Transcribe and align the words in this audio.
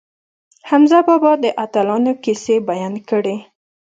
حمزه 0.69 0.99
بابا 1.07 1.31
د 1.43 1.45
اتلانو 1.63 2.11
کیسې 2.23 2.55
بیان 2.69 2.93
کړې. 3.09 3.37